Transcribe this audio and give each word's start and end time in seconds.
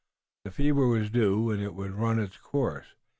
The 0.45 0.49
fever 0.49 0.87
was 0.87 1.11
due 1.11 1.51
and 1.51 1.61
it 1.61 1.75
would 1.75 1.91
run 1.93 2.17
its 2.17 2.35
course. 2.37 2.95